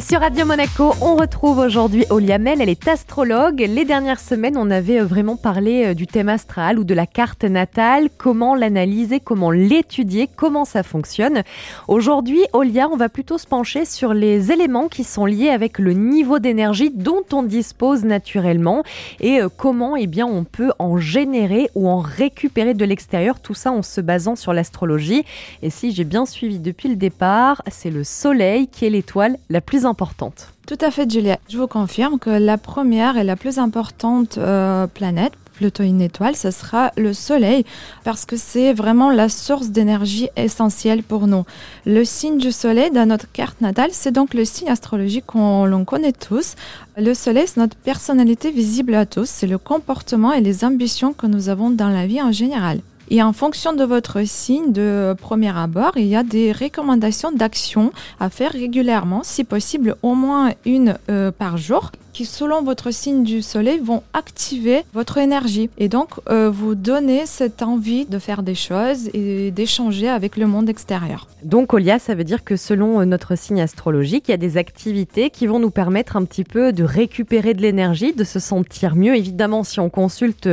[0.00, 3.58] Sur Radio Monaco, on retrouve aujourd'hui Olia Mel, elle est astrologue.
[3.58, 7.06] Les dernières semaines, on avait euh, vraiment parlé euh, du thème astral ou de la
[7.06, 11.42] carte natale, comment l'analyser, comment l'étudier, comment ça fonctionne.
[11.88, 15.94] Aujourd'hui, Olia, on va plutôt se pencher sur les éléments qui sont liés avec le
[15.94, 18.84] niveau d'énergie dont on dispose naturellement
[19.18, 23.54] et euh, comment eh bien, on peut en générer ou en récupérer de l'extérieur, tout
[23.54, 25.24] ça en se basant sur l'astrologie.
[25.62, 29.60] Et si j'ai bien suivi depuis le départ, c'est le Soleil qui est l'étoile la
[29.60, 29.87] plus
[30.66, 31.38] Tout à fait, Julia.
[31.48, 36.36] Je vous confirme que la première et la plus importante euh, planète, plutôt une étoile,
[36.36, 37.64] ce sera le Soleil,
[38.04, 41.44] parce que c'est vraiment la source d'énergie essentielle pour nous.
[41.84, 45.84] Le signe du Soleil dans notre carte natale, c'est donc le signe astrologique qu'on l'on
[45.84, 46.54] connaît tous.
[46.96, 51.26] Le Soleil, c'est notre personnalité visible à tous, c'est le comportement et les ambitions que
[51.26, 52.80] nous avons dans la vie en général.
[53.10, 57.92] Et en fonction de votre signe de premier abord, il y a des recommandations d'action
[58.20, 63.22] à faire régulièrement, si possible au moins une euh, par jour qui, selon votre signe
[63.22, 68.42] du soleil, vont activer votre énergie et donc euh, vous donner cette envie de faire
[68.42, 71.28] des choses et d'échanger avec le monde extérieur.
[71.44, 74.56] Donc, Olia, ça veut dire que selon euh, notre signe astrologique, il y a des
[74.56, 78.96] activités qui vont nous permettre un petit peu de récupérer de l'énergie, de se sentir
[78.96, 79.14] mieux.
[79.14, 80.48] Évidemment, si on consulte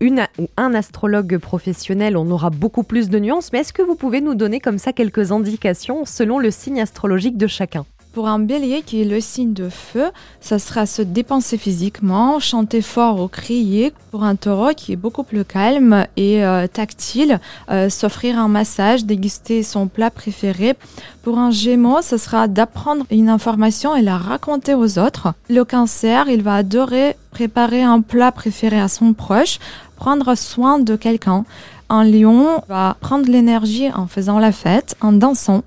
[0.00, 3.54] une ou un astrologue professionnel, on aura beaucoup plus de nuances.
[3.54, 7.38] Mais est-ce que vous pouvez nous donner comme ça quelques indications selon le signe astrologique
[7.38, 7.86] de chacun?
[8.16, 10.06] Pour un bélier qui est le signe de feu,
[10.40, 13.92] ça sera se dépenser physiquement, chanter fort ou crier.
[14.10, 19.04] Pour un taureau qui est beaucoup plus calme et euh, tactile, euh, s'offrir un massage,
[19.04, 20.76] déguster son plat préféré.
[21.22, 25.34] Pour un gémeau, ce sera d'apprendre une information et la raconter aux autres.
[25.50, 29.58] Le cancer, il va adorer préparer un plat préféré à son proche,
[29.94, 31.44] prendre soin de quelqu'un.
[31.90, 35.64] Un lion va prendre l'énergie en faisant la fête, en dansant.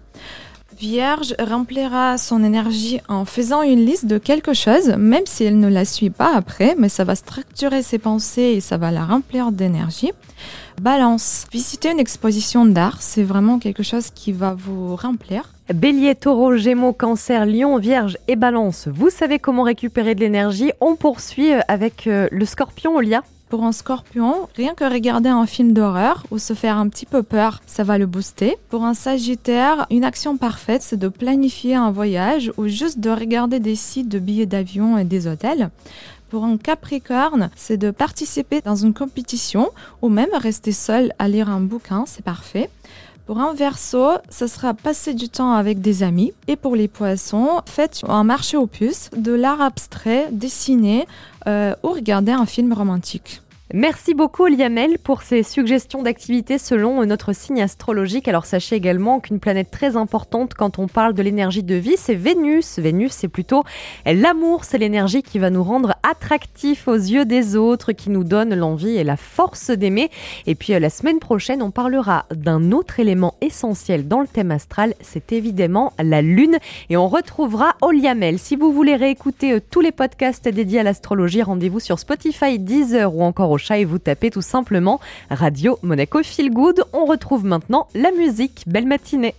[0.80, 5.68] Vierge remplira son énergie en faisant une liste de quelque chose, même si elle ne
[5.68, 9.52] la suit pas après, mais ça va structurer ses pensées et ça va la remplir
[9.52, 10.14] d'énergie.
[10.82, 15.52] Balance, visiter une exposition d'art, c'est vraiment quelque chose qui va vous remplir.
[15.74, 20.72] Bélier, taureau, gémeaux, cancer, lion, vierge et balance, vous savez comment récupérer de l'énergie.
[20.80, 23.22] On poursuit avec euh, le scorpion, Olia.
[23.50, 27.24] Pour un scorpion, rien que regarder un film d'horreur ou se faire un petit peu
[27.24, 28.58] peur, ça va le booster.
[28.70, 33.60] Pour un sagittaire, une action parfaite, c'est de planifier un voyage ou juste de regarder
[33.60, 35.72] des sites de billets d'avion et des hôtels.
[36.30, 39.72] Pour un Capricorne, c'est de participer dans une compétition
[40.04, 42.70] ou même rester seul à lire un bouquin, c'est parfait.
[43.30, 46.34] Pour un verso, ce sera passer du temps avec des amis.
[46.48, 51.06] Et pour les poissons, faites un marché aux puces, de l'art abstrait, dessiner
[51.46, 53.44] euh, ou regarder un film romantique.
[53.72, 58.28] Merci beaucoup Liamel pour ces suggestions d'activités selon notre signe astrologique.
[58.28, 62.16] Alors sachez également qu'une planète très importante quand on parle de l'énergie de vie, c'est
[62.16, 62.80] Vénus.
[62.80, 63.64] Vénus, c'est plutôt
[64.08, 68.56] l'amour, c'est l'énergie qui va nous rendre attractifs aux yeux des autres, qui nous donne
[68.56, 70.10] l'envie et la force d'aimer.
[70.48, 74.50] Et puis euh, la semaine prochaine, on parlera d'un autre élément essentiel dans le thème
[74.50, 76.58] astral, c'est évidemment la lune.
[76.90, 78.40] Et on retrouvera Oliamel.
[78.40, 83.14] Si vous voulez réécouter euh, tous les podcasts dédiés à l'astrologie, rendez-vous sur Spotify, Deezer
[83.14, 85.00] ou encore au et vous tapez tout simplement
[85.30, 86.84] Radio Monaco Feel Good.
[86.94, 88.64] On retrouve maintenant la musique.
[88.68, 89.28] Belle matinée.